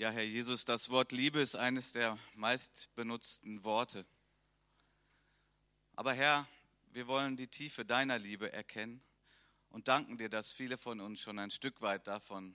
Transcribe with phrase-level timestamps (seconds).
[0.00, 4.06] Ja, Herr Jesus, das Wort Liebe ist eines der meistbenutzten Worte.
[5.96, 6.46] Aber Herr,
[6.92, 9.02] wir wollen die Tiefe deiner Liebe erkennen
[9.70, 12.54] und danken dir, dass viele von uns schon ein Stück weit davon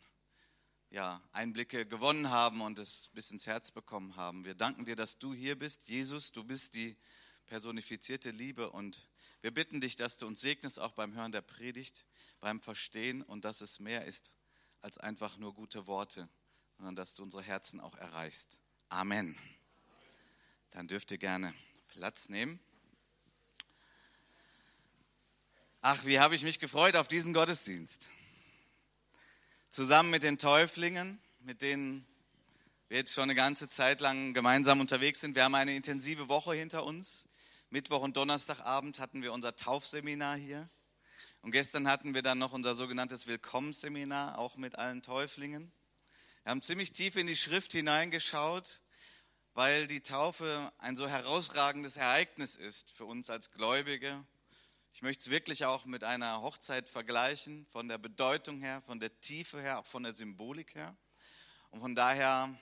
[0.89, 4.45] ja, Einblicke gewonnen haben und es bis ins Herz bekommen haben.
[4.45, 5.89] Wir danken dir, dass du hier bist.
[5.89, 6.95] Jesus, du bist die
[7.47, 9.09] personifizierte Liebe und
[9.41, 12.07] wir bitten dich, dass du uns segnest, auch beim Hören der Predigt,
[12.39, 14.31] beim Verstehen und dass es mehr ist
[14.79, 16.29] als einfach nur gute Worte
[16.83, 18.59] sondern dass du unsere Herzen auch erreichst.
[18.89, 19.37] Amen.
[20.71, 21.53] Dann dürft ihr gerne
[21.87, 22.59] Platz nehmen.
[25.81, 28.09] Ach, wie habe ich mich gefreut auf diesen Gottesdienst.
[29.69, 32.05] Zusammen mit den Täuflingen, mit denen
[32.89, 35.35] wir jetzt schon eine ganze Zeit lang gemeinsam unterwegs sind.
[35.35, 37.29] Wir haben eine intensive Woche hinter uns.
[37.69, 40.67] Mittwoch und Donnerstagabend hatten wir unser Taufseminar hier.
[41.43, 45.71] Und gestern hatten wir dann noch unser sogenanntes Willkommensseminar, auch mit allen Täuflingen.
[46.43, 48.81] Wir haben ziemlich tief in die Schrift hineingeschaut,
[49.53, 54.27] weil die Taufe ein so herausragendes Ereignis ist für uns als Gläubige.
[54.91, 59.17] Ich möchte es wirklich auch mit einer Hochzeit vergleichen, von der Bedeutung her, von der
[59.21, 60.97] Tiefe her, auch von der Symbolik her.
[61.69, 62.53] Und von daher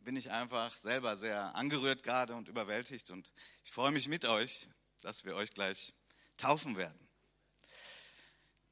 [0.00, 3.32] bin ich einfach selber sehr angerührt gerade und überwältigt und
[3.62, 4.68] ich freue mich mit euch,
[5.02, 5.94] dass wir euch gleich
[6.36, 6.98] taufen werden.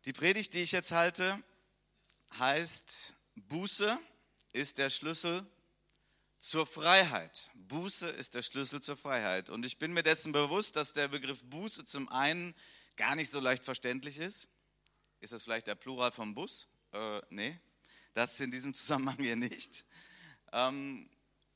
[0.05, 1.41] Die Predigt, die ich jetzt halte,
[2.41, 4.01] heißt Buße
[4.53, 5.47] ist der Schlüssel
[6.39, 7.51] zur Freiheit.
[7.55, 9.51] Buße ist der Schlüssel zur Freiheit.
[9.51, 12.55] Und ich bin mir dessen bewusst, dass der Begriff Buße zum einen
[12.97, 14.49] gar nicht so leicht verständlich ist.
[15.21, 16.69] Ist das vielleicht der Plural vom Bus?
[16.93, 17.59] Äh, nee,
[18.13, 19.85] das ist in diesem Zusammenhang hier nicht.
[20.53, 21.11] Ähm,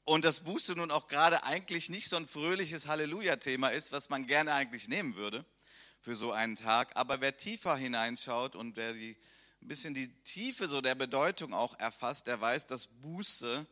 [0.04, 4.26] und dass Buße nun auch gerade eigentlich nicht so ein fröhliches Halleluja-Thema ist, was man
[4.26, 5.44] gerne eigentlich nehmen würde
[6.00, 6.96] für so einen Tag.
[6.96, 9.16] Aber wer tiefer hineinschaut und wer die
[9.62, 13.64] ein bisschen die Tiefe so der Bedeutung auch erfasst, der weiß, dass Buße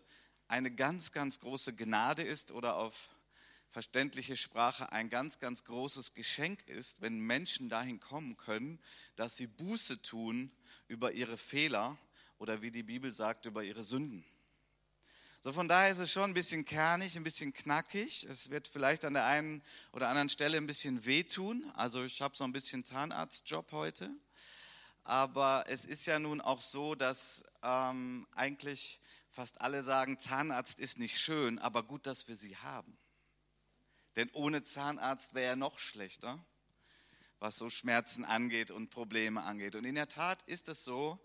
[0.47, 2.95] eine ganz, ganz große Gnade ist oder auf
[3.71, 8.81] verständliche Sprache ein ganz, ganz großes Geschenk ist, wenn Menschen dahin kommen können,
[9.17, 10.53] dass sie Buße tun
[10.87, 11.99] über ihre Fehler
[12.39, 14.25] oder wie die Bibel sagt, über ihre Sünden.
[15.43, 18.25] So von daher ist es schon ein bisschen kernig, ein bisschen knackig.
[18.25, 19.63] Es wird vielleicht an der einen
[19.93, 21.69] oder anderen Stelle ein bisschen wehtun.
[21.75, 24.11] Also ich habe so ein bisschen Zahnarztjob heute.
[25.11, 31.01] Aber es ist ja nun auch so, dass ähm, eigentlich fast alle sagen, Zahnarzt ist
[31.01, 32.97] nicht schön, aber gut, dass wir sie haben.
[34.15, 36.39] Denn ohne Zahnarzt wäre er noch schlechter,
[37.41, 39.75] was so Schmerzen angeht und Probleme angeht.
[39.75, 41.19] Und in der Tat ist es so,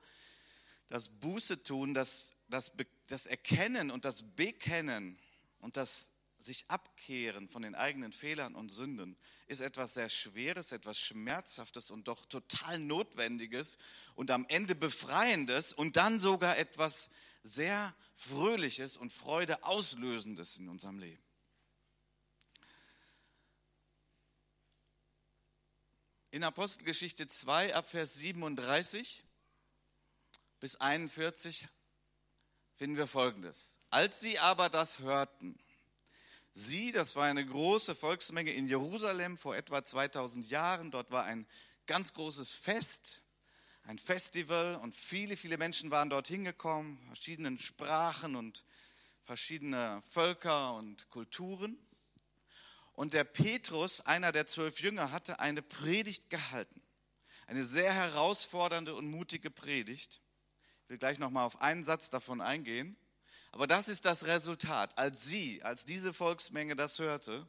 [0.88, 2.72] dass Buße tun, das, das,
[3.06, 5.20] das Erkennen und das Bekennen
[5.60, 6.10] und das
[6.46, 9.18] sich abkehren von den eigenen Fehlern und Sünden
[9.48, 13.78] ist etwas sehr Schweres, etwas Schmerzhaftes und doch total Notwendiges
[14.16, 17.10] und am Ende Befreiendes und dann sogar etwas
[17.44, 21.24] sehr Fröhliches und Freude auslösendes in unserem Leben.
[26.32, 29.24] In Apostelgeschichte 2 ab Vers 37
[30.60, 31.68] bis 41
[32.76, 33.80] finden wir Folgendes.
[33.90, 35.58] Als sie aber das hörten,
[36.58, 40.90] Sie, das war eine große Volksmenge in Jerusalem vor etwa 2000 Jahren.
[40.90, 41.46] Dort war ein
[41.86, 43.24] ganz großes Fest,
[43.84, 48.64] ein Festival und viele, viele Menschen waren dort hingekommen, verschiedenen Sprachen und
[49.26, 51.78] verschiedene Völker und Kulturen.
[52.94, 56.82] Und der Petrus, einer der zwölf Jünger, hatte eine Predigt gehalten.
[57.48, 60.22] Eine sehr herausfordernde und mutige Predigt.
[60.84, 62.96] Ich will gleich nochmal auf einen Satz davon eingehen.
[63.56, 64.98] Aber das ist das Resultat.
[64.98, 67.48] Als sie, als diese Volksmenge das hörte,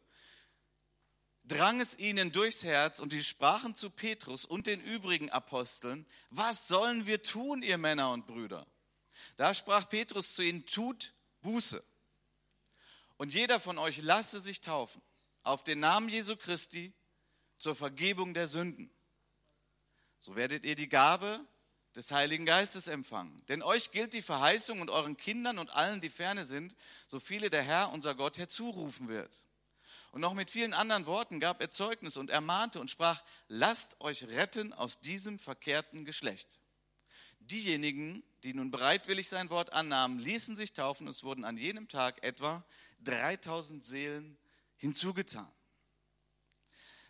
[1.43, 6.69] drang es ihnen durchs Herz und die sprachen zu Petrus und den übrigen Aposteln, was
[6.69, 8.69] sollen wir tun, ihr Männer und Brüder?
[9.37, 11.83] Da sprach Petrus zu ihnen, tut Buße.
[13.17, 15.03] Und jeder von euch lasse sich taufen
[15.43, 16.95] auf den Namen Jesu Christi
[17.59, 18.95] zur Vergebung der Sünden.
[20.21, 21.45] So werdet ihr die Gabe
[21.97, 23.35] des Heiligen Geistes empfangen.
[23.49, 26.77] Denn euch gilt die Verheißung und euren Kindern und allen, die ferne sind,
[27.09, 29.43] so viele der Herr, unser Gott, herzurufen wird.
[30.13, 34.25] Und noch mit vielen anderen Worten gab er Zeugnis und ermahnte und sprach, lasst euch
[34.25, 36.61] retten aus diesem verkehrten Geschlecht.
[37.41, 41.09] Diejenigen, die nun bereitwillig sein Wort annahmen, ließen sich taufen.
[41.09, 42.65] Es wurden an jenem Tag etwa
[43.01, 44.39] 3000 Seelen
[44.77, 45.51] hinzugetan.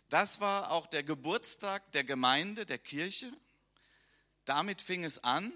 [0.09, 3.31] Das war auch der Geburtstag der Gemeinde, der Kirche.
[4.47, 5.51] Damit fing es an.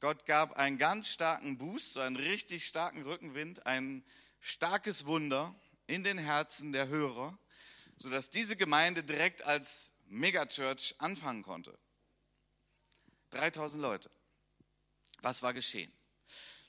[0.00, 4.04] Gott gab einen ganz starken Boost, so einen richtig starken Rückenwind, ein
[4.38, 7.38] starkes Wunder in den Herzen der Hörer,
[7.96, 11.78] sodass diese Gemeinde direkt als Megachurch anfangen konnte.
[13.30, 14.10] 3000 Leute.
[15.22, 15.90] Was war geschehen?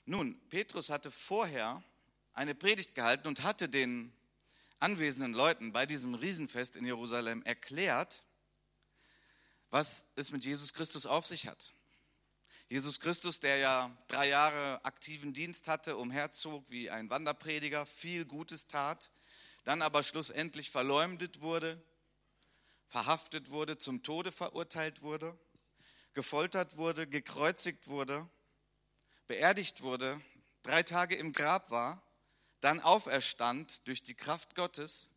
[0.06, 1.84] Nun, Petrus hatte vorher
[2.32, 4.14] eine Predigt gehalten und hatte den
[4.80, 8.24] anwesenden Leuten bei diesem Riesenfest in Jerusalem erklärt,
[9.70, 11.74] was es mit Jesus Christus auf sich hat.
[12.70, 18.68] Jesus Christus, der ja drei Jahre aktiven Dienst hatte, umherzog wie ein Wanderprediger, viel Gutes
[18.68, 19.12] tat,
[19.64, 21.82] dann aber schlussendlich verleumdet wurde,
[22.88, 25.38] verhaftet wurde, zum Tode verurteilt wurde,
[26.14, 28.30] gefoltert wurde, gekreuzigt wurde,
[29.26, 30.22] beerdigt wurde,
[30.62, 32.04] drei Tage im Grab war,
[32.62, 35.10] dann auferstand durch die Kraft Gottes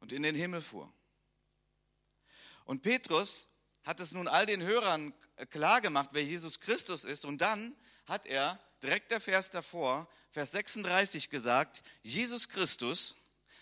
[0.00, 0.92] und in den Himmel fuhr.
[2.64, 3.48] Und Petrus
[3.86, 5.14] hat es nun all den Hörern
[5.50, 7.24] klar gemacht, wer Jesus Christus ist.
[7.24, 7.74] Und dann
[8.06, 13.14] hat er direkt der Vers davor, Vers 36 gesagt, Jesus Christus,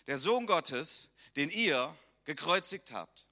[0.06, 3.26] der Sohn Gottes, den ihr gekreuzigt habt.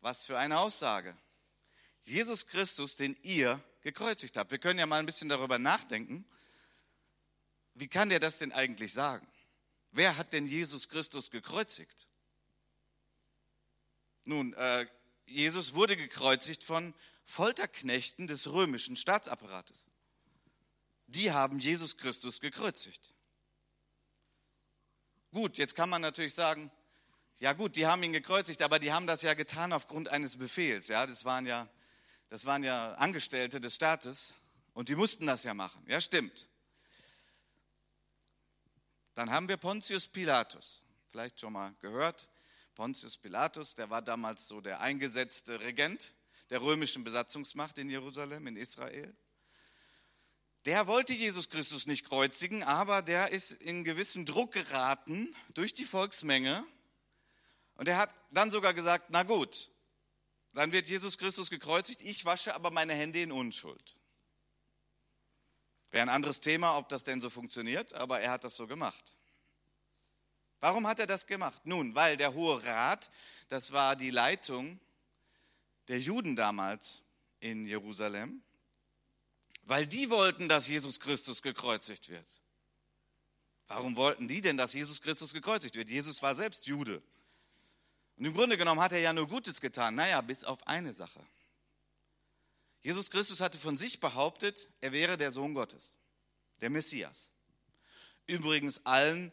[0.00, 1.16] Was für eine Aussage.
[2.02, 4.52] Jesus Christus, den ihr gekreuzigt habt.
[4.52, 6.24] Wir können ja mal ein bisschen darüber nachdenken.
[7.74, 9.26] Wie kann der das denn eigentlich sagen?
[9.90, 12.06] Wer hat denn Jesus Christus gekreuzigt?
[14.24, 14.86] Nun, äh,
[15.26, 16.94] Jesus wurde gekreuzigt von
[17.24, 19.84] Folterknechten des römischen Staatsapparates.
[21.06, 23.14] Die haben Jesus Christus gekreuzigt.
[25.32, 26.70] Gut, jetzt kann man natürlich sagen,
[27.38, 30.88] ja gut, die haben ihn gekreuzigt, aber die haben das ja getan aufgrund eines Befehls.
[30.88, 31.68] Ja, das waren ja,
[32.28, 34.32] das waren ja Angestellte des Staates
[34.72, 35.84] und die mussten das ja machen.
[35.88, 36.48] Ja, stimmt.
[39.14, 42.28] Dann haben wir Pontius Pilatus, vielleicht schon mal gehört.
[42.74, 46.14] Pontius Pilatus, der war damals so der eingesetzte Regent
[46.50, 49.16] der römischen Besatzungsmacht in Jerusalem, in Israel.
[50.64, 55.84] Der wollte Jesus Christus nicht kreuzigen, aber der ist in gewissen Druck geraten durch die
[55.84, 56.66] Volksmenge.
[57.74, 59.70] Und er hat dann sogar gesagt, na gut,
[60.52, 63.96] dann wird Jesus Christus gekreuzigt, ich wasche aber meine Hände in Unschuld.
[65.90, 69.16] Wäre ein anderes Thema, ob das denn so funktioniert, aber er hat das so gemacht.
[70.64, 71.60] Warum hat er das gemacht?
[71.66, 73.10] Nun, weil der Hohe Rat,
[73.50, 74.80] das war die Leitung
[75.88, 77.02] der Juden damals
[77.38, 78.42] in Jerusalem,
[79.64, 82.26] weil die wollten, dass Jesus Christus gekreuzigt wird.
[83.68, 85.90] Warum wollten die denn, dass Jesus Christus gekreuzigt wird?
[85.90, 87.02] Jesus war selbst Jude.
[88.16, 89.94] Und im Grunde genommen hat er ja nur Gutes getan.
[89.94, 91.20] Naja, bis auf eine Sache.
[92.80, 95.92] Jesus Christus hatte von sich behauptet, er wäre der Sohn Gottes,
[96.62, 97.32] der Messias.
[98.26, 99.30] Übrigens allen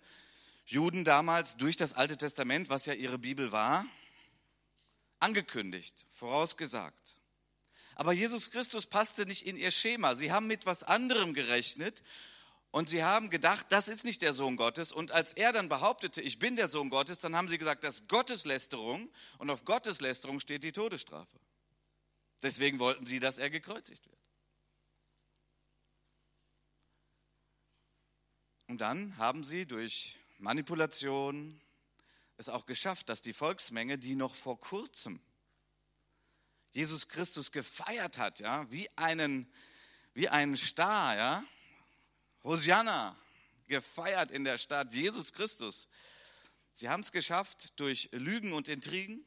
[0.72, 3.86] Juden damals durch das Alte Testament, was ja ihre Bibel war,
[5.20, 7.18] angekündigt, vorausgesagt.
[7.96, 10.16] Aber Jesus Christus passte nicht in ihr Schema.
[10.16, 12.02] Sie haben mit was anderem gerechnet
[12.72, 14.94] und sie haben gedacht, das ist nicht der Sohn Gottes.
[14.94, 17.96] Und als er dann behauptete, ich bin der Sohn Gottes, dann haben sie gesagt, das
[17.96, 21.38] ist Gotteslästerung und auf Gotteslästerung steht die Todesstrafe.
[22.42, 24.18] Deswegen wollten sie, dass er gekreuzigt wird.
[28.68, 31.62] Und dann haben sie durch Manipulation
[32.38, 35.22] es auch geschafft, dass die Volksmenge, die noch vor kurzem
[36.72, 39.52] Jesus Christus gefeiert hat, ja, wie einen,
[40.14, 41.44] wie einen Star, ja,
[42.44, 43.16] Hosianna,
[43.68, 45.88] gefeiert in der Stadt, Jesus Christus.
[46.74, 49.24] Sie haben es geschafft, durch Lügen und Intrigen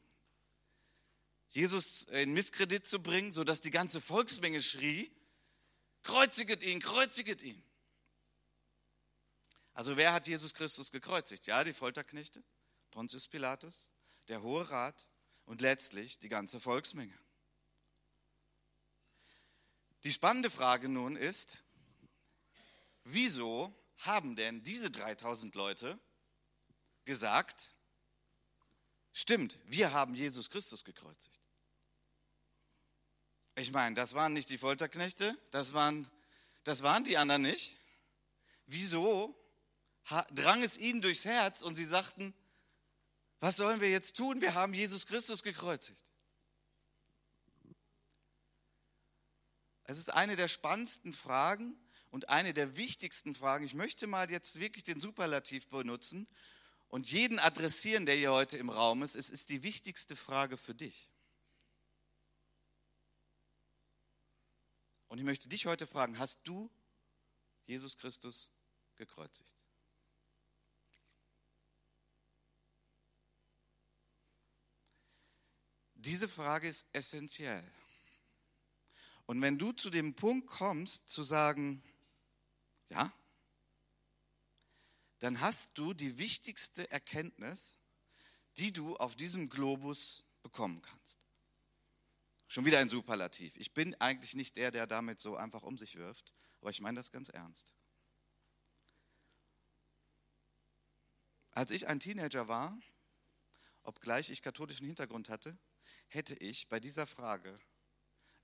[1.49, 5.09] Jesus in Misskredit zu bringen, sodass die ganze Volksmenge schrie,
[6.03, 7.63] kreuziget ihn, kreuziget ihn.
[9.75, 11.47] Also wer hat Jesus Christus gekreuzigt?
[11.47, 12.41] Ja, die Folterknechte,
[12.91, 13.91] Pontius Pilatus,
[14.29, 15.05] der Hohe Rat
[15.43, 17.17] und letztlich die ganze Volksmenge.
[20.05, 21.65] Die spannende Frage nun ist,
[23.03, 25.99] wieso haben denn diese 3000 Leute
[27.03, 27.75] gesagt,
[29.11, 31.41] stimmt, wir haben Jesus Christus gekreuzigt?
[33.55, 36.09] Ich meine, das waren nicht die Folterknechte, das waren,
[36.63, 37.77] das waren die anderen nicht.
[38.67, 39.37] Wieso
[40.05, 42.33] drang es ihnen durchs Herz und sie sagten,
[43.39, 44.41] was sollen wir jetzt tun?
[44.41, 46.03] Wir haben Jesus Christus gekreuzigt.
[49.83, 51.77] Es ist eine der spannendsten Fragen
[52.09, 53.65] und eine der wichtigsten Fragen.
[53.65, 56.27] Ich möchte mal jetzt wirklich den Superlativ benutzen
[56.87, 59.15] und jeden adressieren, der hier heute im Raum ist.
[59.15, 61.11] Es ist die wichtigste Frage für dich.
[65.07, 66.71] Und ich möchte dich heute fragen, hast du
[67.67, 68.51] Jesus Christus
[68.95, 69.53] gekreuzigt?
[76.05, 77.63] Diese Frage ist essentiell.
[79.25, 81.83] Und wenn du zu dem Punkt kommst, zu sagen,
[82.89, 83.11] ja,
[85.17, 87.79] dann hast du die wichtigste Erkenntnis,
[88.59, 91.17] die du auf diesem Globus bekommen kannst.
[92.47, 93.55] Schon wieder ein Superlativ.
[93.55, 96.97] Ich bin eigentlich nicht der, der damit so einfach um sich wirft, aber ich meine
[96.97, 97.73] das ganz ernst.
[101.49, 102.77] Als ich ein Teenager war,
[103.81, 105.57] obgleich ich katholischen Hintergrund hatte,
[106.07, 107.59] hätte ich bei dieser Frage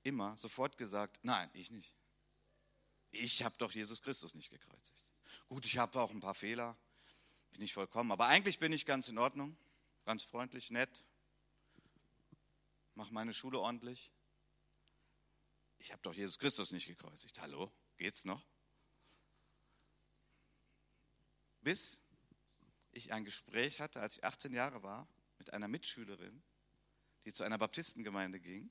[0.04, 1.96] immer sofort gesagt, nein, ich nicht.
[3.12, 5.06] Ich habe doch Jesus Christus nicht gekreuzigt.
[5.48, 6.78] Gut, ich habe auch ein paar Fehler,
[7.52, 9.58] bin nicht vollkommen, aber eigentlich bin ich ganz in Ordnung,
[10.06, 11.04] ganz freundlich, nett,
[12.96, 14.12] mache meine Schule ordentlich.
[15.78, 17.42] Ich habe doch Jesus Christus nicht gekreuzigt.
[17.42, 18.46] Hallo, geht's noch?
[21.62, 22.00] Bis
[22.92, 26.44] ich ein Gespräch hatte, als ich 18 Jahre war, mit einer Mitschülerin,
[27.26, 28.70] die zu einer Baptistengemeinde ging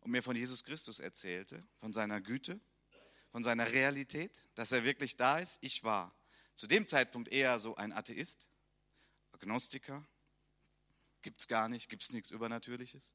[0.00, 2.60] und mir von Jesus Christus erzählte, von seiner Güte,
[3.30, 5.58] von seiner Realität, dass er wirklich da ist.
[5.60, 6.14] Ich war
[6.56, 8.48] zu dem Zeitpunkt eher so ein Atheist,
[9.32, 10.06] Agnostiker,
[11.22, 13.14] gibt es gar nicht, gibt es nichts Übernatürliches.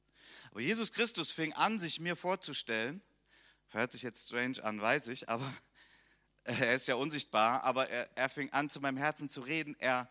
[0.50, 3.02] Aber Jesus Christus fing an, sich mir vorzustellen,
[3.68, 5.52] hört sich jetzt strange an, weiß ich, aber
[6.44, 9.76] er ist ja unsichtbar, aber er, er fing an, zu meinem Herzen zu reden.
[9.78, 10.10] Er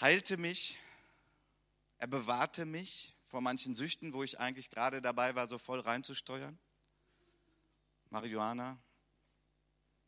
[0.00, 0.78] heilte mich,
[2.02, 6.58] er bewahrte mich vor manchen Süchten, wo ich eigentlich gerade dabei war, so voll reinzusteuern.
[8.10, 8.76] Marihuana,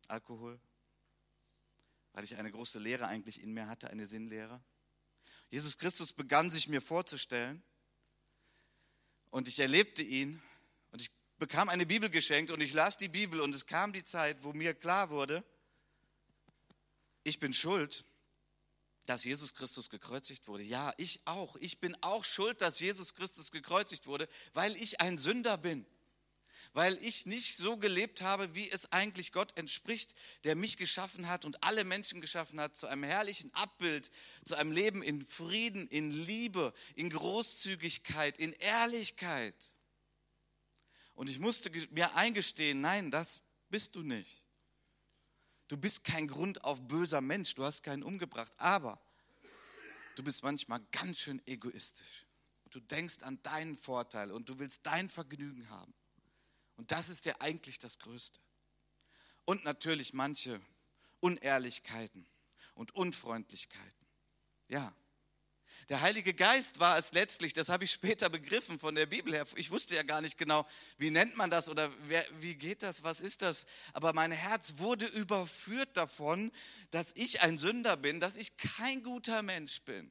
[0.09, 0.61] Alkohol,
[2.13, 4.61] weil ich eine große Lehre eigentlich in mir hatte, eine Sinnlehre.
[5.51, 7.63] Jesus Christus begann sich mir vorzustellen
[9.31, 10.43] und ich erlebte ihn
[10.91, 14.03] und ich bekam eine Bibel geschenkt und ich las die Bibel und es kam die
[14.03, 15.45] Zeit, wo mir klar wurde,
[17.23, 18.05] ich bin schuld,
[19.07, 20.63] dass Jesus Christus gekreuzigt wurde.
[20.63, 21.57] Ja, ich auch.
[21.57, 25.87] Ich bin auch schuld, dass Jesus Christus gekreuzigt wurde, weil ich ein Sünder bin
[26.73, 31.45] weil ich nicht so gelebt habe, wie es eigentlich Gott entspricht, der mich geschaffen hat
[31.45, 34.11] und alle Menschen geschaffen hat, zu einem herrlichen Abbild,
[34.45, 39.55] zu einem Leben in Frieden, in Liebe, in Großzügigkeit, in Ehrlichkeit.
[41.15, 44.44] Und ich musste mir eingestehen, nein, das bist du nicht.
[45.69, 49.01] Du bist kein Grund auf böser Mensch, du hast keinen umgebracht, aber
[50.17, 52.27] du bist manchmal ganz schön egoistisch.
[52.71, 55.95] Du denkst an deinen Vorteil und du willst dein Vergnügen haben.
[56.77, 58.41] Und das ist ja eigentlich das Größte.
[59.45, 60.61] Und natürlich manche
[61.21, 62.27] Unehrlichkeiten
[62.75, 64.07] und Unfreundlichkeiten.
[64.69, 64.93] Ja.
[65.89, 69.47] Der Heilige Geist war es letztlich, das habe ich später begriffen von der Bibel her.
[69.57, 70.67] Ich wusste ja gar nicht genau,
[70.97, 73.67] wie nennt man das oder wer, wie geht das, was ist das.
[73.93, 76.53] Aber mein Herz wurde überführt davon,
[76.91, 80.11] dass ich ein Sünder bin, dass ich kein guter Mensch bin.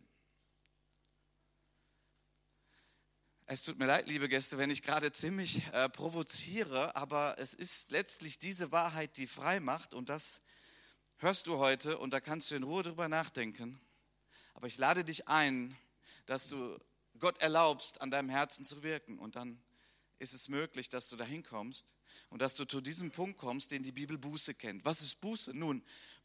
[3.46, 7.92] Es tut mir leid, liebe Gäste, wenn ich gerade ziemlich äh, provoziere, aber es ist
[7.92, 10.42] letztlich diese Wahrheit, die frei macht und das
[11.18, 13.82] hörst du heute und da kannst du in Ruhe drüber nachdenken.
[14.54, 15.76] Aber ich lade dich ein,
[16.26, 16.78] dass du
[17.20, 19.62] Gott erlaubst, an deinem Herzen zu wirken und dann
[20.20, 21.96] ist es möglich, dass du dahin kommst
[22.30, 24.86] und dass du zu diesem Punkt kommst, den die Bibel Buße kennt.
[24.86, 25.54] Was ist Buße?
[25.54, 25.84] Nun,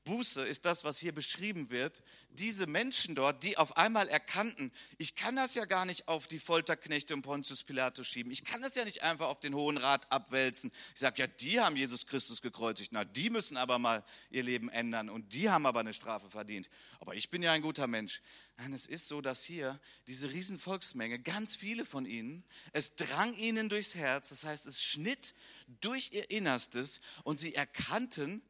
[0.08, 2.02] Buße ist das, was hier beschrieben wird.
[2.30, 6.38] Diese Menschen dort, die auf einmal erkannten, ich kann das ja gar nicht auf die
[6.38, 8.32] Folterknechte und Pontius Pilatus schieben.
[8.32, 10.72] Ich kann das ja nicht einfach auf den Hohen Rat abwälzen.
[10.94, 12.90] Ich sage, ja, die haben Jesus Christus gekreuzigt.
[12.92, 16.70] Na, die müssen aber mal ihr Leben ändern und die haben aber eine Strafe verdient.
[17.00, 18.22] Aber ich bin ja ein guter Mensch.
[18.56, 23.68] Nein, es ist so, dass hier diese Riesenvolksmenge, ganz viele von ihnen, es drang ihnen
[23.68, 24.30] durchs Herz.
[24.30, 25.34] Das heißt, es schnitt
[25.82, 28.40] durch ihr Innerstes und sie erkannten,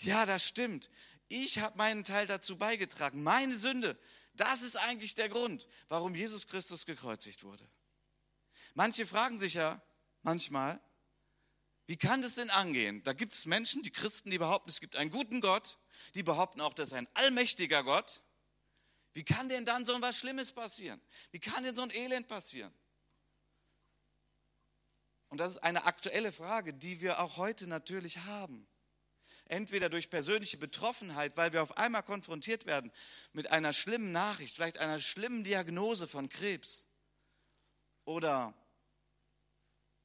[0.00, 0.90] ja, das stimmt.
[1.28, 3.22] Ich habe meinen Teil dazu beigetragen.
[3.22, 3.98] Meine Sünde,
[4.34, 7.68] das ist eigentlich der Grund, warum Jesus Christus gekreuzigt wurde.
[8.74, 9.82] Manche fragen sich ja
[10.22, 10.80] manchmal,
[11.86, 13.02] wie kann das denn angehen?
[13.02, 15.78] Da gibt es Menschen, die Christen, die behaupten, es gibt einen guten Gott,
[16.14, 18.22] die behaupten auch, das ist ein allmächtiger Gott.
[19.14, 21.00] Wie kann denn dann so was Schlimmes passieren?
[21.32, 22.72] Wie kann denn so ein Elend passieren?
[25.28, 28.68] Und das ist eine aktuelle Frage, die wir auch heute natürlich haben
[29.48, 32.92] entweder durch persönliche Betroffenheit, weil wir auf einmal konfrontiert werden
[33.32, 36.86] mit einer schlimmen Nachricht, vielleicht einer schlimmen Diagnose von Krebs.
[38.04, 38.54] Oder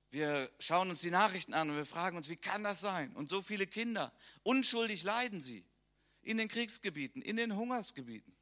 [0.10, 3.16] wir schauen uns die Nachrichten an und wir fragen uns, wie kann das sein?
[3.16, 5.66] Und so viele Kinder, unschuldig leiden sie
[6.22, 8.36] in den Kriegsgebieten, in den Hungersgebieten.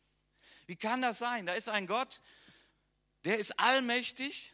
[0.68, 1.46] Wie kann das sein?
[1.46, 2.22] Da ist ein Gott,
[3.24, 4.54] der ist allmächtig,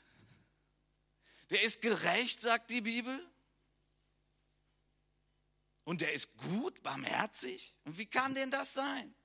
[1.50, 3.20] der ist gerecht, sagt die Bibel,
[5.88, 7.74] und der ist gut, barmherzig?
[7.86, 9.16] Und wie kann denn das sein?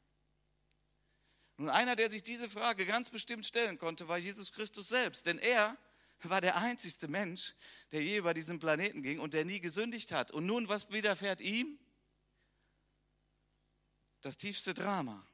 [1.57, 5.27] Nun, einer, der sich diese Frage ganz bestimmt stellen konnte, war Jesus Christus selbst.
[5.27, 5.77] Denn er
[6.23, 7.57] war der einzigste Mensch,
[7.91, 10.31] der je über diesen Planeten ging und der nie gesündigt hat.
[10.31, 11.81] Und nun, was widerfährt ihm?
[14.21, 15.27] Das tiefste Drama.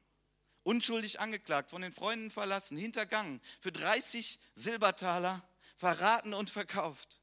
[0.63, 7.21] Unschuldig angeklagt, von den Freunden verlassen, hintergangen, für 30 Silbertaler verraten und verkauft,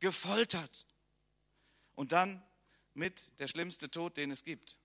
[0.00, 0.88] gefoltert
[1.94, 2.42] und dann
[2.96, 4.78] mit der schlimmste Tod, den es gibt.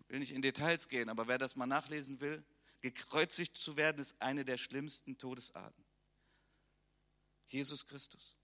[0.00, 2.44] Ich will nicht in Details gehen, aber wer das mal nachlesen will,
[2.80, 5.84] gekreuzigt zu werden, ist eine der schlimmsten Todesarten.
[7.48, 8.36] Jesus Christus.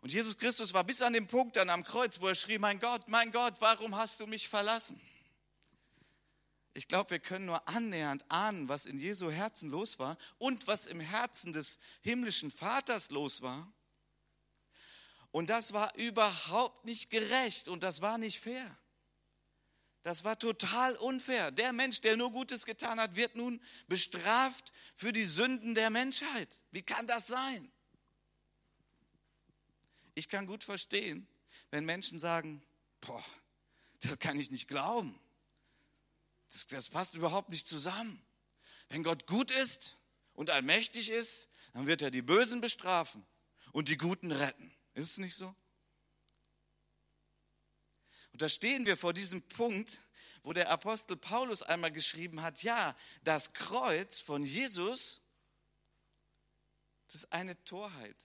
[0.00, 2.80] Und Jesus Christus war bis an den Punkt dann am Kreuz, wo er schrie, mein
[2.80, 5.00] Gott, mein Gott, warum hast du mich verlassen?
[6.72, 10.86] Ich glaube, wir können nur annähernd ahnen, was in Jesu Herzen los war und was
[10.86, 13.70] im Herzen des himmlischen Vaters los war.
[15.32, 18.76] Und das war überhaupt nicht gerecht und das war nicht fair.
[20.02, 21.50] Das war total unfair.
[21.50, 26.60] Der Mensch, der nur Gutes getan hat, wird nun bestraft für die Sünden der Menschheit.
[26.70, 27.70] Wie kann das sein?
[30.14, 31.28] Ich kann gut verstehen,
[31.70, 32.62] wenn Menschen sagen,
[33.00, 33.24] boah,
[34.00, 35.18] das kann ich nicht glauben.
[36.48, 38.20] Das, das passt überhaupt nicht zusammen.
[38.88, 39.98] Wenn Gott gut ist
[40.34, 43.24] und allmächtig ist, dann wird er die Bösen bestrafen
[43.72, 44.74] und die Guten retten.
[44.94, 45.54] Ist es nicht so?
[48.32, 50.00] Und da stehen wir vor diesem Punkt,
[50.42, 55.20] wo der Apostel Paulus einmal geschrieben hat, ja, das Kreuz von Jesus,
[57.06, 58.16] das ist eine Torheit.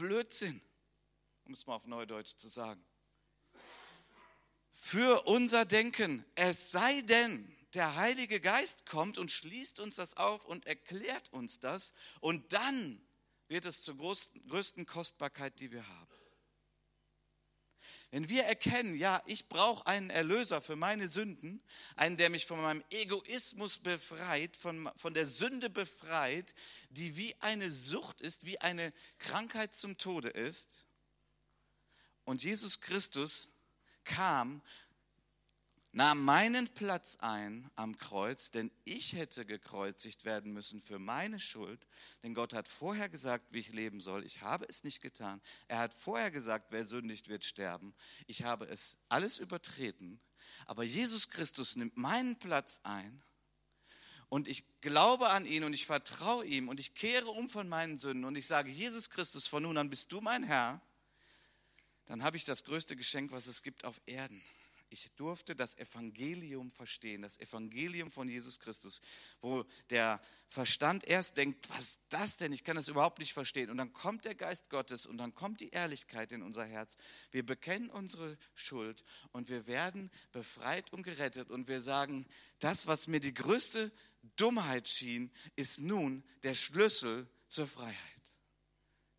[0.00, 0.62] Blödsinn,
[1.44, 2.82] um es mal auf Neudeutsch zu sagen.
[4.70, 10.46] Für unser Denken, es sei denn, der Heilige Geist kommt und schließt uns das auf
[10.46, 13.06] und erklärt uns das und dann
[13.50, 16.14] wird es zur größten Kostbarkeit, die wir haben.
[18.12, 21.62] Wenn wir erkennen, ja, ich brauche einen Erlöser für meine Sünden,
[21.96, 26.54] einen, der mich von meinem Egoismus befreit, von, von der Sünde befreit,
[26.90, 30.86] die wie eine Sucht ist, wie eine Krankheit zum Tode ist.
[32.24, 33.48] Und Jesus Christus
[34.04, 34.62] kam
[35.92, 41.86] nahm meinen Platz ein am Kreuz, denn ich hätte gekreuzigt werden müssen für meine Schuld.
[42.22, 44.24] Denn Gott hat vorher gesagt, wie ich leben soll.
[44.24, 45.42] Ich habe es nicht getan.
[45.66, 47.94] Er hat vorher gesagt, wer sündigt, wird sterben.
[48.26, 50.20] Ich habe es alles übertreten.
[50.66, 53.22] Aber Jesus Christus nimmt meinen Platz ein.
[54.28, 57.98] Und ich glaube an ihn und ich vertraue ihm und ich kehre um von meinen
[57.98, 60.80] Sünden und ich sage, Jesus Christus, von nun an bist du mein Herr.
[62.06, 64.40] Dann habe ich das größte Geschenk, was es gibt auf Erden
[64.90, 69.00] ich durfte das Evangelium verstehen, das Evangelium von Jesus Christus,
[69.40, 72.52] wo der Verstand erst denkt, was ist das denn?
[72.52, 73.70] Ich kann das überhaupt nicht verstehen.
[73.70, 76.96] Und dann kommt der Geist Gottes und dann kommt die Ehrlichkeit in unser Herz.
[77.30, 82.26] Wir bekennen unsere Schuld und wir werden befreit und gerettet und wir sagen,
[82.58, 83.92] das, was mir die größte
[84.36, 87.94] Dummheit schien, ist nun der Schlüssel zur Freiheit.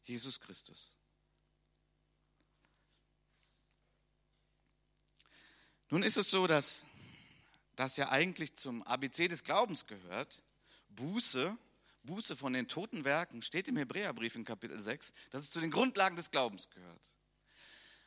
[0.03, 0.95] Jesus Christus.
[5.91, 6.85] Nun ist es so, dass
[7.75, 10.41] das ja eigentlich zum ABC des Glaubens gehört.
[10.87, 11.57] Buße,
[12.03, 15.69] Buße von den toten Werken, steht im Hebräerbrief in Kapitel 6, dass es zu den
[15.69, 17.01] Grundlagen des Glaubens gehört.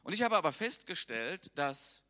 [0.02, 2.00] Und ich habe aber festgestellt, dass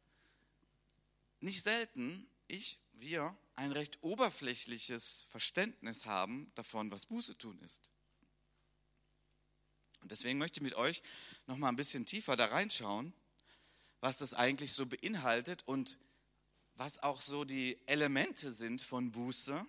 [1.41, 7.91] nicht selten ich, wir, ein recht oberflächliches Verständnis haben davon, was Buße tun ist.
[10.03, 11.03] Und deswegen möchte ich mit euch
[11.49, 13.13] noch mal ein bisschen tiefer da reinschauen
[14.05, 15.99] was das eigentlich so beinhaltet und
[16.75, 19.67] was auch so die Elemente sind von Buße,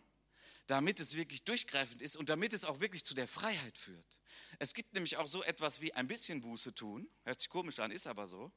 [0.67, 4.19] damit es wirklich durchgreifend ist und damit es auch wirklich zu der Freiheit führt.
[4.59, 7.91] Es gibt nämlich auch so etwas wie ein bisschen Buße tun, hört sich komisch an,
[7.91, 8.51] ist aber so.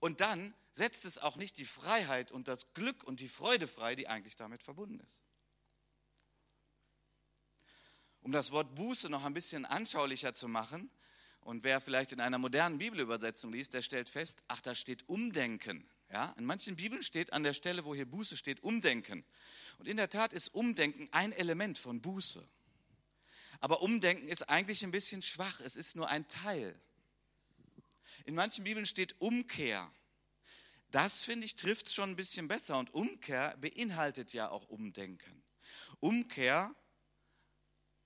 [0.00, 3.94] Und dann setzt es auch nicht die Freiheit und das Glück und die Freude frei,
[3.94, 5.16] die eigentlich damit verbunden ist.
[8.22, 10.90] Um das Wort Buße noch ein bisschen anschaulicher zu machen,
[11.50, 15.84] und wer vielleicht in einer modernen Bibelübersetzung liest, der stellt fest, ach, da steht Umdenken.
[16.12, 19.24] Ja, in manchen Bibeln steht an der Stelle, wo hier Buße steht, Umdenken.
[19.80, 22.48] Und in der Tat ist Umdenken ein Element von Buße.
[23.58, 25.58] Aber Umdenken ist eigentlich ein bisschen schwach.
[25.58, 26.80] Es ist nur ein Teil.
[28.26, 29.90] In manchen Bibeln steht Umkehr.
[30.92, 32.78] Das, finde ich, trifft es schon ein bisschen besser.
[32.78, 35.42] Und Umkehr beinhaltet ja auch Umdenken.
[35.98, 36.72] Umkehr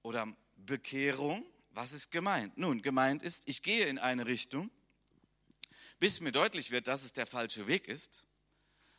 [0.03, 2.57] oder Bekehrung was ist gemeint?
[2.57, 4.71] Nun, gemeint ist, ich gehe in eine Richtung,
[5.99, 8.25] bis mir deutlich wird, dass es der falsche Weg ist.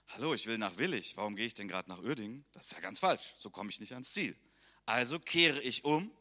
[0.10, 1.18] Hallo, ich will nach Willig.
[1.18, 2.46] Warum gehe ich denn gerade nach Uerdingen?
[2.52, 3.34] Das ist ja ganz falsch.
[3.40, 4.36] So komme ich nicht ans Ziel.
[4.86, 6.12] Also kehre ich um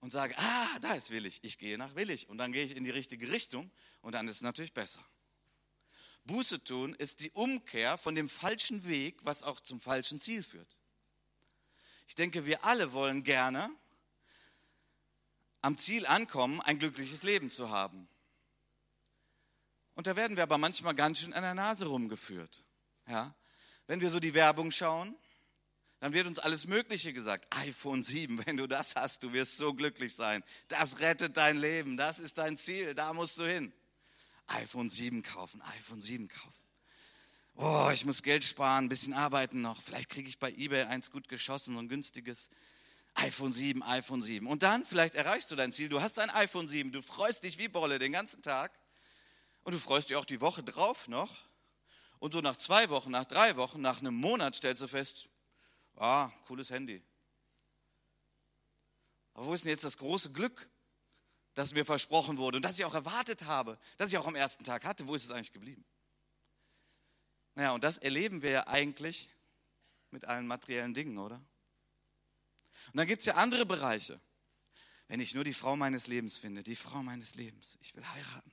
[0.00, 1.40] und sage, ah, da ist Willig.
[1.42, 2.28] Ich gehe nach Willig.
[2.28, 5.04] Und dann gehe ich in die richtige Richtung und dann ist es natürlich besser.
[6.24, 10.78] Buße tun ist die Umkehr von dem falschen Weg, was auch zum falschen Ziel führt.
[12.06, 13.70] Ich denke, wir alle wollen gerne
[15.62, 18.08] am Ziel ankommen, ein glückliches Leben zu haben.
[19.94, 22.64] Und da werden wir aber manchmal ganz schön an der Nase rumgeführt.
[23.06, 23.34] Ja?
[23.86, 25.16] Wenn wir so die Werbung schauen,
[26.00, 27.46] dann wird uns alles Mögliche gesagt.
[27.56, 30.42] iPhone 7, wenn du das hast, du wirst so glücklich sein.
[30.66, 33.72] Das rettet dein Leben, das ist dein Ziel, da musst du hin.
[34.48, 36.62] iPhone 7 kaufen, iPhone 7 kaufen.
[37.54, 39.80] Oh, ich muss Geld sparen, ein bisschen arbeiten noch.
[39.82, 42.50] Vielleicht kriege ich bei eBay eins gut geschossen, so ein günstiges
[43.14, 44.46] iPhone 7, iPhone 7.
[44.46, 45.88] Und dann, vielleicht erreichst du dein Ziel.
[45.88, 48.72] Du hast ein iPhone 7, du freust dich wie Bolle den ganzen Tag.
[49.64, 51.36] Und du freust dich auch die Woche drauf noch.
[52.18, 55.28] Und so nach zwei Wochen, nach drei Wochen, nach einem Monat stellst du fest,
[55.96, 57.02] Ah, cooles Handy.
[59.34, 60.68] Aber wo ist denn jetzt das große Glück,
[61.54, 64.64] das mir versprochen wurde und das ich auch erwartet habe, das ich auch am ersten
[64.64, 65.06] Tag hatte?
[65.08, 65.84] Wo ist es eigentlich geblieben?
[67.54, 69.30] Naja, und das erleben wir ja eigentlich
[70.10, 71.42] mit allen materiellen Dingen, oder?
[72.88, 74.20] Und dann gibt es ja andere Bereiche.
[75.08, 78.52] Wenn ich nur die Frau meines Lebens finde, die Frau meines Lebens, ich will heiraten.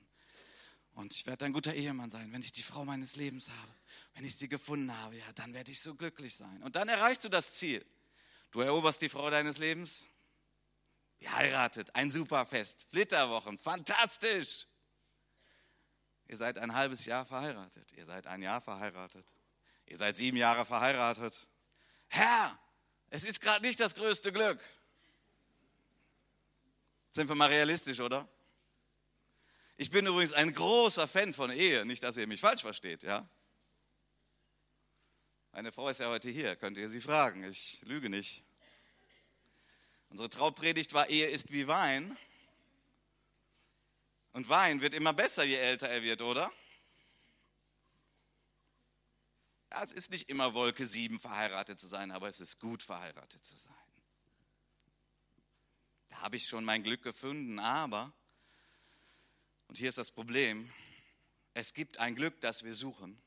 [0.92, 3.74] Und ich werde ein guter Ehemann sein, wenn ich die Frau meines Lebens habe.
[4.14, 6.62] Wenn ich sie gefunden habe, ja, dann werde ich so glücklich sein.
[6.62, 7.84] Und dann erreichst du das Ziel.
[8.50, 10.06] Du eroberst die Frau deines Lebens.
[11.20, 14.66] Ihr heiratet, ein Superfest, Flitterwochen, fantastisch.
[16.26, 17.92] Ihr seid ein halbes Jahr verheiratet.
[17.92, 19.26] Ihr seid ein Jahr verheiratet.
[19.86, 21.48] Ihr seid sieben Jahre verheiratet.
[22.08, 22.58] Herr,
[23.10, 24.60] es ist gerade nicht das größte Glück.
[27.12, 28.28] Sind wir mal realistisch, oder?
[29.76, 33.28] Ich bin übrigens ein großer Fan von Ehe, nicht, dass ihr mich falsch versteht, ja.
[35.52, 38.44] Meine Frau ist ja heute hier, könnt ihr sie fragen, ich lüge nicht.
[40.08, 42.16] Unsere Traupredigt war, Ehe ist wie Wein.
[44.32, 46.52] Und Wein wird immer besser, je älter er wird, oder?
[49.70, 53.56] Es ist nicht immer Wolke 7 verheiratet zu sein, aber es ist gut verheiratet zu
[53.56, 53.74] sein.
[56.08, 58.12] Da habe ich schon mein Glück gefunden, aber
[59.68, 60.68] und hier ist das Problem.
[61.54, 63.22] Es gibt ein Glück, das wir suchen,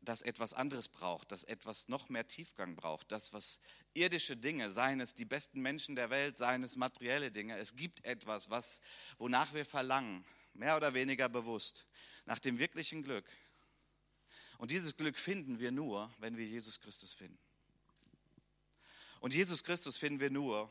[0.00, 3.58] das etwas anderes braucht, das etwas noch mehr Tiefgang braucht, das was
[3.94, 8.04] irdische Dinge, seien es die besten Menschen der Welt, seien es materielle Dinge, es gibt
[8.04, 8.80] etwas, was
[9.18, 11.86] wonach wir verlangen, mehr oder weniger bewusst,
[12.24, 13.28] nach dem wirklichen Glück.
[14.58, 17.38] Und dieses Glück finden wir nur, wenn wir Jesus Christus finden.
[19.20, 20.70] Und Jesus Christus finden wir nur,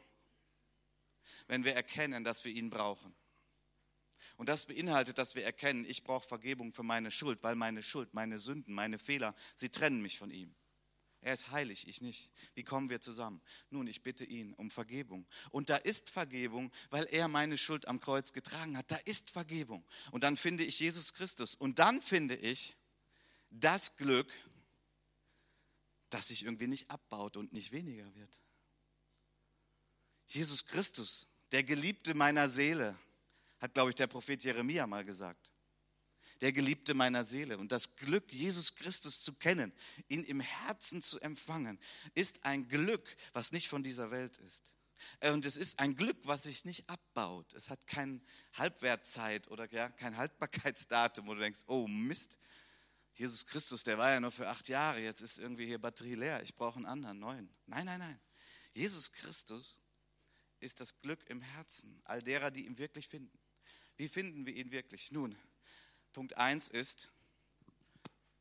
[1.48, 3.14] wenn wir erkennen, dass wir ihn brauchen.
[4.36, 8.14] Und das beinhaltet, dass wir erkennen, ich brauche Vergebung für meine Schuld, weil meine Schuld,
[8.14, 10.54] meine Sünden, meine Fehler, sie trennen mich von ihm.
[11.22, 12.30] Er ist heilig, ich nicht.
[12.54, 13.42] Wie kommen wir zusammen?
[13.70, 15.26] Nun, ich bitte ihn um Vergebung.
[15.52, 18.92] Und da ist Vergebung, weil er meine Schuld am Kreuz getragen hat.
[18.92, 19.84] Da ist Vergebung.
[20.12, 21.56] Und dann finde ich Jesus Christus.
[21.56, 22.78] Und dann finde ich
[23.50, 24.32] das Glück,
[26.10, 28.42] das sich irgendwie nicht abbaut und nicht weniger wird.
[30.28, 32.98] Jesus Christus, der Geliebte meiner Seele,
[33.60, 35.52] hat, glaube ich, der Prophet Jeremia mal gesagt.
[36.42, 37.58] Der Geliebte meiner Seele.
[37.58, 39.74] Und das Glück, Jesus Christus zu kennen,
[40.08, 41.80] ihn im Herzen zu empfangen,
[42.14, 44.72] ist ein Glück, was nicht von dieser Welt ist.
[45.22, 47.54] Und es ist ein Glück, was sich nicht abbaut.
[47.54, 48.22] Es hat keine
[48.54, 52.38] Halbwertzeit oder ja, kein Haltbarkeitsdatum, wo du denkst, oh Mist,
[53.18, 56.44] Jesus Christus, der war ja nur für acht Jahre, jetzt ist irgendwie hier Batterie leer,
[56.44, 57.50] ich brauche einen anderen, neuen.
[57.66, 58.20] Nein, nein, nein.
[58.74, 59.80] Jesus Christus
[60.60, 63.38] ist das Glück im Herzen all derer, die ihn wirklich finden.
[63.96, 65.12] Wie finden wir ihn wirklich?
[65.12, 65.36] Nun,
[66.14, 67.10] Punkt 1 ist,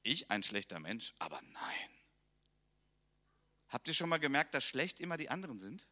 [0.02, 1.90] ich ein schlechter Mensch, aber nein.
[3.68, 5.88] Habt ihr schon mal gemerkt, dass schlecht immer die anderen sind?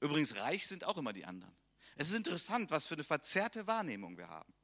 [0.00, 1.54] Übrigens, reich sind auch immer die anderen.
[1.96, 4.54] Es ist interessant, was für eine verzerrte Wahrnehmung wir haben.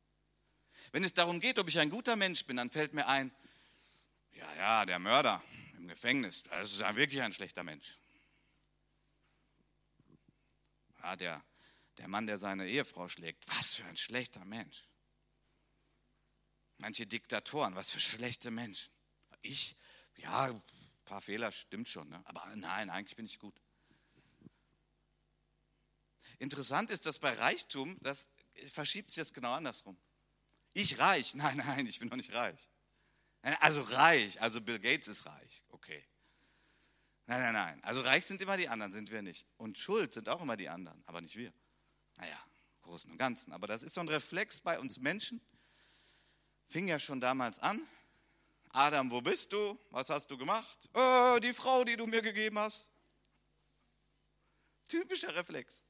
[0.93, 3.35] Wenn es darum geht, ob ich ein guter Mensch bin, dann fällt mir ein,
[4.33, 5.43] ja, ja, der Mörder
[5.77, 7.99] im Gefängnis, das ist ja wirklich ein schlechter Mensch.
[11.03, 11.45] Ja, der
[11.99, 14.89] der Mann, der seine Ehefrau schlägt, was für ein schlechter Mensch.
[16.79, 18.93] Manche Diktatoren, was für schlechte Menschen.
[19.43, 19.77] Ich,
[20.17, 20.63] ja, ein
[21.05, 22.21] paar Fehler stimmt schon, ne?
[22.27, 23.61] aber nein, eigentlich bin ich gut.
[26.39, 28.27] Interessant ist, dass bei Reichtum, das
[28.67, 29.97] verschiebt sich jetzt genau andersrum.
[30.75, 32.69] Ich reich, nein, nein, ich bin noch nicht reich.
[33.61, 36.03] Also reich, also Bill Gates ist reich, okay.
[37.27, 37.85] Nein, nein, nein.
[37.85, 39.47] Also reich sind immer die anderen, sind wir nicht.
[39.57, 41.53] Und schuld sind auch immer die anderen, aber nicht wir.
[42.17, 42.39] Naja,
[42.77, 43.53] im Großen und Ganzen.
[43.53, 45.41] Aber das ist so ein Reflex bei uns Menschen.
[46.69, 47.81] Fing ja schon damals an.
[48.71, 49.79] Adam, wo bist du?
[49.91, 50.79] Was hast du gemacht?
[50.95, 52.91] Oh, die Frau, die du mir gegeben hast.
[54.89, 55.83] Typischer Reflex.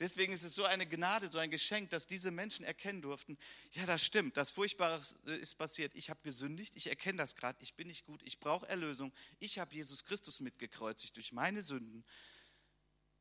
[0.00, 3.38] Deswegen ist es so eine Gnade, so ein Geschenk, dass diese Menschen erkennen durften,
[3.72, 5.00] ja, das stimmt, das Furchtbare
[5.40, 5.94] ist passiert.
[5.94, 9.12] Ich habe gesündigt, ich erkenne das gerade, ich bin nicht gut, ich brauche Erlösung.
[9.38, 12.04] Ich habe Jesus Christus mitgekreuzigt durch meine Sünden.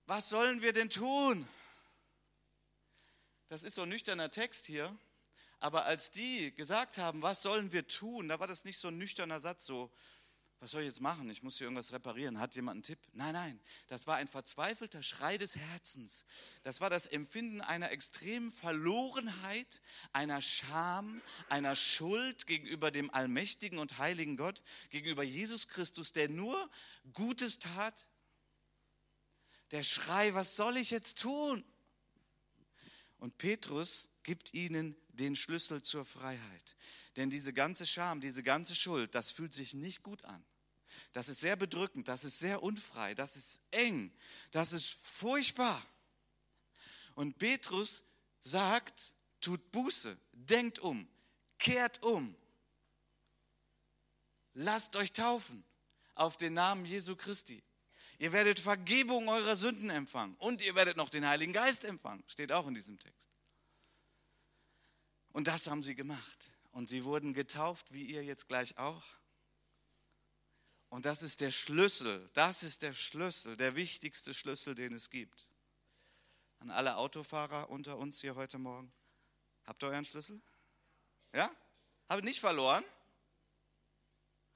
[0.06, 1.48] Was sollen wir denn tun?
[3.50, 4.98] Das ist so ein nüchterner Text hier.
[5.60, 8.98] Aber als die gesagt haben, was sollen wir tun, da war das nicht so ein
[8.98, 9.92] nüchterner Satz, so,
[10.62, 11.28] was soll ich jetzt machen?
[11.32, 12.40] Ich muss hier irgendwas reparieren.
[12.40, 13.00] Hat jemand einen Tipp?
[13.14, 13.60] Nein, nein.
[13.88, 16.24] Das war ein verzweifelter Schrei des Herzens.
[16.62, 19.82] Das war das Empfinden einer extremen Verlorenheit,
[20.14, 21.20] einer Scham,
[21.50, 26.70] einer Schuld gegenüber dem allmächtigen und heiligen Gott, gegenüber Jesus Christus, der nur
[27.12, 28.08] Gutes tat.
[29.72, 31.66] Der Schrei, was soll ich jetzt tun?
[33.18, 36.76] Und Petrus gibt ihnen den Schlüssel zur Freiheit.
[37.16, 40.46] Denn diese ganze Scham, diese ganze Schuld, das fühlt sich nicht gut an.
[41.14, 44.14] Das ist sehr bedrückend, das ist sehr unfrei, das ist eng,
[44.52, 45.86] das ist furchtbar.
[47.16, 48.04] Und Petrus
[48.40, 51.08] sagt, tut Buße, denkt um,
[51.60, 52.36] kehrt um,
[54.54, 55.64] lasst euch taufen
[56.16, 57.62] auf den Namen Jesu Christi.
[58.18, 62.52] Ihr werdet Vergebung eurer Sünden empfangen und ihr werdet noch den Heiligen Geist empfangen, steht
[62.52, 63.30] auch in diesem Text.
[65.34, 66.46] Und das haben sie gemacht.
[66.72, 69.04] Und sie wurden getauft, wie ihr jetzt gleich auch.
[70.92, 75.50] Und das ist der Schlüssel, das ist der Schlüssel, der wichtigste Schlüssel, den es gibt.
[76.60, 78.92] An alle Autofahrer unter uns hier heute Morgen.
[79.64, 80.42] Habt ihr euren Schlüssel?
[81.34, 81.50] Ja?
[82.10, 82.84] Habt ihr nicht verloren?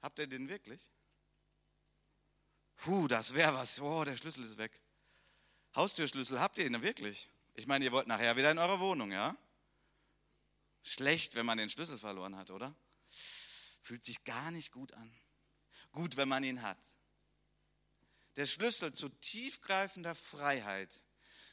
[0.02, 0.82] Habt ihr den wirklich?
[2.76, 3.80] Puh, das wäre was.
[3.80, 4.78] Oh, der Schlüssel ist weg.
[5.74, 7.30] Haustürschlüssel habt ihr ihn wirklich?
[7.54, 9.34] Ich meine, ihr wollt nachher wieder in eure Wohnung, ja?
[10.82, 12.74] Schlecht, wenn man den Schlüssel verloren hat, oder?
[13.80, 15.10] Fühlt sich gar nicht gut an
[15.96, 16.78] gut, wenn man ihn hat.
[18.36, 21.02] Der Schlüssel zu tiefgreifender Freiheit,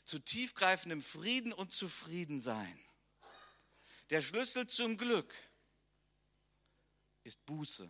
[0.05, 2.77] zu tiefgreifendem Frieden und Zufriedensein.
[4.11, 5.33] Der Schlüssel zum Glück
[7.23, 7.89] ist Buße,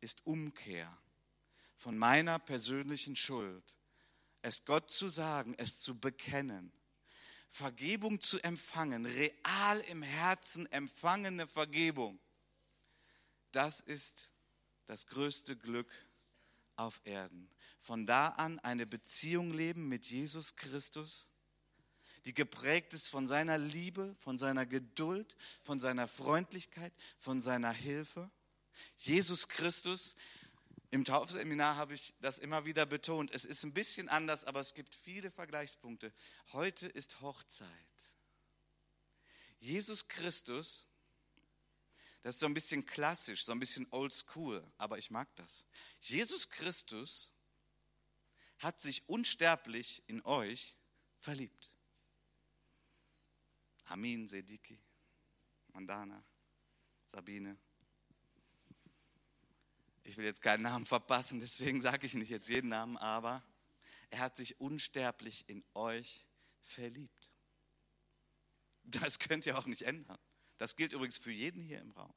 [0.00, 0.94] ist Umkehr
[1.76, 3.64] von meiner persönlichen Schuld.
[4.42, 6.72] Es Gott zu sagen, es zu bekennen,
[7.48, 12.18] Vergebung zu empfangen, real im Herzen empfangene Vergebung.
[13.52, 14.30] Das ist
[14.90, 15.88] das größte Glück
[16.74, 17.48] auf Erden.
[17.78, 21.28] Von da an eine Beziehung leben mit Jesus Christus,
[22.24, 28.32] die geprägt ist von seiner Liebe, von seiner Geduld, von seiner Freundlichkeit, von seiner Hilfe.
[28.98, 30.16] Jesus Christus,
[30.90, 33.30] im Taufseminar habe ich das immer wieder betont.
[33.30, 36.12] Es ist ein bisschen anders, aber es gibt viele Vergleichspunkte.
[36.52, 37.68] Heute ist Hochzeit.
[39.60, 40.88] Jesus Christus
[42.22, 45.64] das ist so ein bisschen klassisch, so ein bisschen oldschool, aber ich mag das.
[46.00, 47.32] Jesus Christus
[48.58, 50.76] hat sich unsterblich in euch
[51.18, 51.74] verliebt.
[53.84, 54.78] Amin, Sediki,
[55.68, 56.22] Mandana,
[57.10, 57.56] Sabine.
[60.04, 63.42] Ich will jetzt keinen Namen verpassen, deswegen sage ich nicht jetzt jeden Namen, aber
[64.10, 66.26] er hat sich unsterblich in euch
[66.60, 67.32] verliebt.
[68.84, 70.18] Das könnt ihr auch nicht ändern.
[70.60, 72.12] Das gilt übrigens für jeden hier im Raum.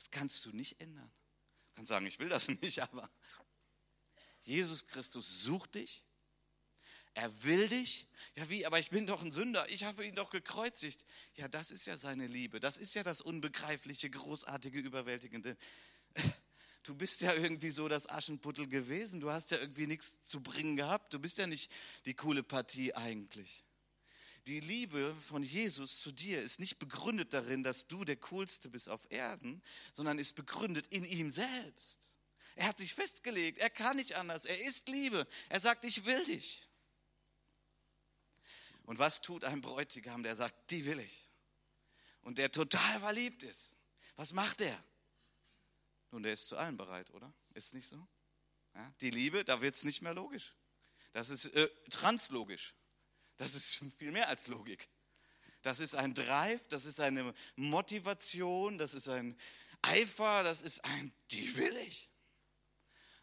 [0.00, 1.08] Das kannst du nicht ändern.
[1.68, 3.08] Du kannst sagen, ich will das nicht, aber
[4.40, 6.04] Jesus Christus sucht dich.
[7.14, 8.08] Er will dich.
[8.34, 8.66] Ja, wie?
[8.66, 9.70] Aber ich bin doch ein Sünder.
[9.70, 11.04] Ich habe ihn doch gekreuzigt.
[11.36, 12.58] Ja, das ist ja seine Liebe.
[12.58, 15.56] Das ist ja das Unbegreifliche, Großartige, Überwältigende.
[16.82, 19.20] Du bist ja irgendwie so das Aschenputtel gewesen.
[19.20, 21.14] Du hast ja irgendwie nichts zu bringen gehabt.
[21.14, 21.70] Du bist ja nicht
[22.04, 23.64] die coole Partie eigentlich.
[24.46, 28.90] Die Liebe von Jesus zu dir ist nicht begründet darin, dass du der Coolste bist
[28.90, 29.62] auf Erden,
[29.94, 32.12] sondern ist begründet in ihm selbst.
[32.54, 35.26] Er hat sich festgelegt, er kann nicht anders, er ist Liebe.
[35.48, 36.68] Er sagt, ich will dich.
[38.84, 41.26] Und was tut ein Bräutigam, der sagt, die will ich?
[42.20, 43.76] Und der total verliebt ist.
[44.16, 44.84] Was macht er?
[46.10, 47.32] Nun, der ist zu allem bereit, oder?
[47.54, 48.06] Ist nicht so?
[48.74, 50.54] Ja, die Liebe, da wird es nicht mehr logisch.
[51.12, 52.74] Das ist äh, translogisch.
[53.36, 54.88] Das ist viel mehr als Logik.
[55.62, 59.38] Das ist ein Drive, das ist eine Motivation, das ist ein
[59.82, 62.10] Eifer, das ist ein, die will ich.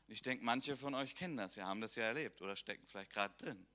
[0.08, 3.13] Ich denke, manche von euch kennen das, ja, haben das ja erlebt oder stecken vielleicht
[3.13, 3.67] gerade drin.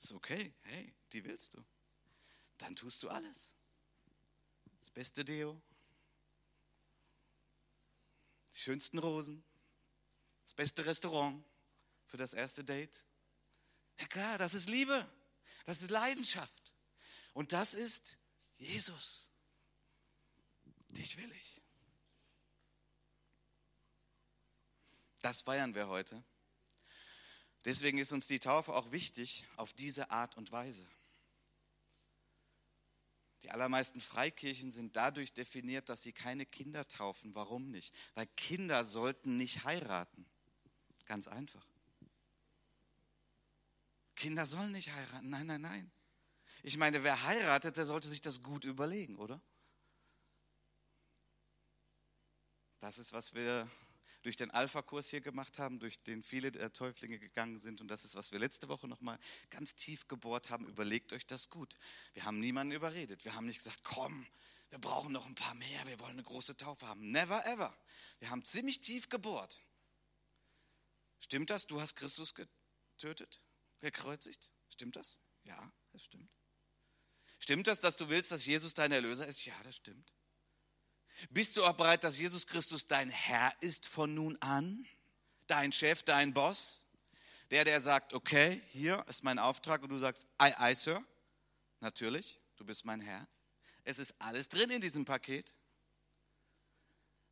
[0.00, 1.64] Ist okay, hey, die willst du.
[2.58, 3.52] Dann tust du alles.
[4.80, 5.60] Das beste Deo,
[8.54, 9.44] die schönsten Rosen,
[10.46, 11.44] das beste Restaurant
[12.06, 13.04] für das erste Date.
[13.98, 15.06] Ja klar, das ist Liebe.
[15.66, 16.72] Das ist Leidenschaft.
[17.32, 18.18] Und das ist
[18.58, 19.30] Jesus.
[20.88, 21.62] Dich will ich.
[25.20, 26.22] Das feiern wir heute.
[27.64, 30.86] Deswegen ist uns die Taufe auch wichtig auf diese Art und Weise.
[33.42, 37.34] Die allermeisten Freikirchen sind dadurch definiert, dass sie keine Kinder taufen.
[37.34, 37.94] Warum nicht?
[38.14, 40.26] Weil Kinder sollten nicht heiraten.
[41.06, 41.66] Ganz einfach.
[44.20, 45.30] Kinder sollen nicht heiraten.
[45.30, 45.90] Nein, nein, nein.
[46.62, 49.40] Ich meine, wer heiratet, der sollte sich das gut überlegen, oder?
[52.80, 53.66] Das ist, was wir
[54.20, 57.80] durch den Alpha-Kurs hier gemacht haben, durch den viele der Täuflinge gegangen sind.
[57.80, 60.68] Und das ist, was wir letzte Woche nochmal ganz tief gebohrt haben.
[60.68, 61.78] Überlegt euch das gut.
[62.12, 63.24] Wir haben niemanden überredet.
[63.24, 64.26] Wir haben nicht gesagt, komm,
[64.68, 67.10] wir brauchen noch ein paar mehr, wir wollen eine große Taufe haben.
[67.10, 67.74] Never ever.
[68.18, 69.62] Wir haben ziemlich tief gebohrt.
[71.20, 71.66] Stimmt das?
[71.66, 73.40] Du hast Christus getötet,
[73.80, 74.50] gekreuzigt?
[74.68, 75.20] Stimmt das?
[75.44, 76.30] Ja, das stimmt.
[77.38, 79.44] Stimmt das, dass du willst, dass Jesus dein Erlöser ist?
[79.44, 80.12] Ja, das stimmt.
[81.30, 84.86] Bist du auch bereit, dass Jesus Christus dein Herr ist von nun an?
[85.46, 86.86] Dein Chef, dein Boss?
[87.50, 91.04] Der, der sagt, okay, hier ist mein Auftrag und du sagst, aye, aye, Sir.
[91.80, 93.26] Natürlich, du bist mein Herr.
[93.84, 95.54] Es ist alles drin in diesem Paket.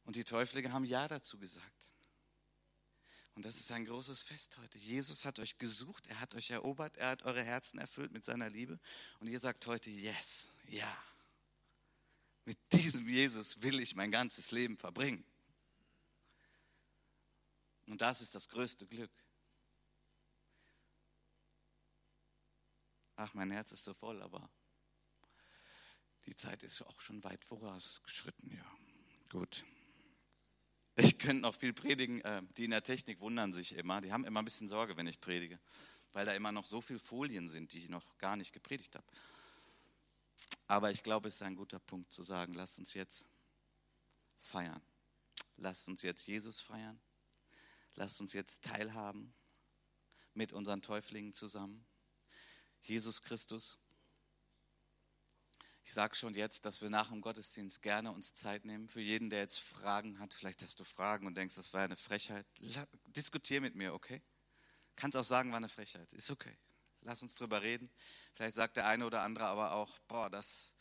[0.05, 1.93] Und die Täuflinge haben Ja dazu gesagt.
[3.39, 4.79] Und das ist ein großes Fest heute.
[4.79, 8.51] Jesus hat euch gesucht, er hat euch erobert, er hat eure Herzen erfüllt mit seiner
[8.51, 8.81] Liebe.
[9.21, 10.93] Und ihr sagt heute Yes, ja.
[12.47, 15.25] Mit diesem Jesus will ich mein ganzes Leben verbringen.
[17.87, 19.13] Und das ist das größte Glück.
[23.15, 24.51] Ach, mein Herz ist so voll, aber
[26.27, 28.79] die Zeit ist auch schon weit vorausgeschritten, ja.
[29.29, 29.65] Gut.
[31.01, 32.21] Ich könnte noch viel predigen.
[32.23, 34.01] Äh, die in der Technik wundern sich immer.
[34.01, 35.61] Die haben immer ein bisschen Sorge, wenn ich predige,
[36.13, 39.07] weil da immer noch so viele Folien sind, die ich noch gar nicht gepredigt habe.
[40.67, 43.27] Aber ich glaube, es ist ein guter Punkt zu sagen, lasst uns jetzt
[44.41, 44.83] feiern.
[45.57, 47.01] Lasst uns jetzt Jesus feiern.
[47.95, 49.33] Lasst uns jetzt teilhaben
[50.35, 51.87] mit unseren Täuflingen zusammen.
[52.83, 53.79] Jesus Christus
[55.89, 58.91] ich sage schon jetzt, dass wir nach dem Gottesdienst gerne uns Zeit nehmen.
[58.91, 61.97] Für jeden, der jetzt Fragen hat, vielleicht hast du Fragen und denkst, das war eine
[61.97, 62.45] Frechheit,
[63.07, 64.21] diskutier mit mir, okay?
[64.97, 66.55] Kannst auch sagen, war eine Frechheit, ist okay.
[67.01, 67.91] Lass uns drüber reden.
[68.35, 70.75] Vielleicht sagt der eine oder andere aber auch, boah, das,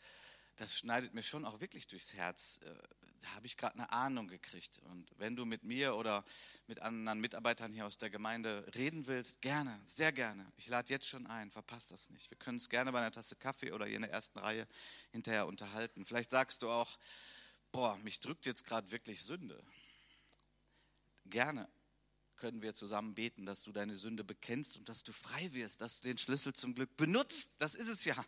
[0.58, 2.58] das schneidet mir schon auch wirklich durchs Herz.
[2.62, 2.74] Äh,
[3.20, 4.80] da habe ich gerade eine Ahnung gekriegt.
[4.80, 6.24] Und wenn du mit mir oder
[6.66, 10.44] mit anderen Mitarbeitern hier aus der Gemeinde reden willst, gerne, sehr gerne.
[10.56, 12.30] Ich lade jetzt schon ein, verpasst das nicht.
[12.30, 14.66] Wir können uns gerne bei einer Tasse Kaffee oder hier in der ersten Reihe
[15.10, 16.04] hinterher unterhalten.
[16.06, 16.98] Vielleicht sagst du auch,
[17.72, 19.62] boah, mich drückt jetzt gerade wirklich Sünde.
[21.26, 21.68] Gerne
[22.36, 26.00] können wir zusammen beten, dass du deine Sünde bekennst und dass du frei wirst, dass
[26.00, 27.54] du den Schlüssel zum Glück benutzt.
[27.58, 28.24] Das ist es ja.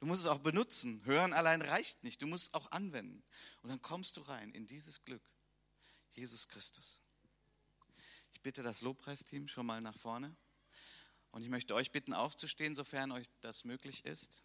[0.00, 1.04] Du musst es auch benutzen.
[1.04, 2.22] Hören allein reicht nicht.
[2.22, 3.22] Du musst es auch anwenden.
[3.62, 5.22] Und dann kommst du rein in dieses Glück.
[6.10, 7.00] Jesus Christus.
[8.32, 10.34] Ich bitte das Lobpreisteam schon mal nach vorne.
[11.30, 14.42] Und ich möchte euch bitten, aufzustehen, sofern euch das möglich ist.